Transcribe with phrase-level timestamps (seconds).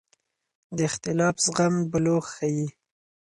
[0.77, 2.67] د اختلاف زغم بلوغ ښيي